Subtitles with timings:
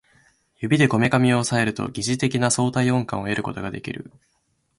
[0.57, 4.11] 指でこめかみを抑えると疑似的な相対音感を得ることができる